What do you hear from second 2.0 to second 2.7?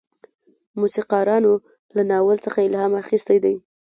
ناول څخه